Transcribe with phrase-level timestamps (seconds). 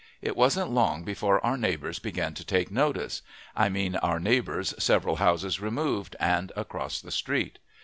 [0.19, 3.21] It wasn't long before our neighbors began to take notice
[3.55, 7.59] I mean our neighbors several houses removed, and across the street.